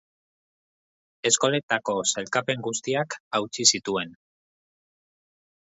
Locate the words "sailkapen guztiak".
2.13-3.19